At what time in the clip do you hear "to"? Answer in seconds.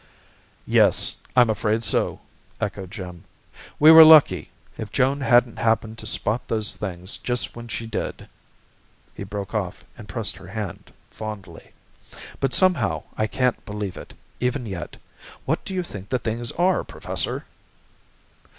5.99-6.07